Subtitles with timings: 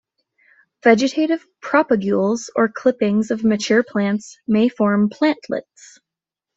[0.83, 5.99] Vegetative propagules or clippings of mature plants may form plantlets.